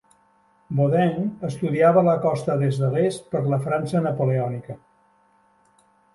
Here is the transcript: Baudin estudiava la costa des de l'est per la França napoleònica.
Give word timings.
Baudin 0.77 1.19
estudiava 1.49 2.03
la 2.07 2.15
costa 2.23 2.55
des 2.63 2.81
de 2.85 2.91
l'est 2.97 3.29
per 3.35 3.43
la 3.53 3.61
França 3.67 4.03
napoleònica. 4.09 4.81